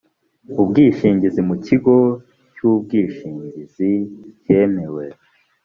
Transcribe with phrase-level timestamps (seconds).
[0.61, 1.95] ubwishingizi mu kigo
[2.53, 3.91] cy ubwishingizi
[4.41, 5.05] cyemewe